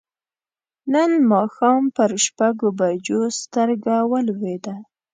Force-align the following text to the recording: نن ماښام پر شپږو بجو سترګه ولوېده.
نن 0.93 1.11
ماښام 1.31 1.83
پر 1.95 2.11
شپږو 2.25 2.69
بجو 2.79 3.21
سترګه 3.41 3.95
ولوېده. 4.11 4.75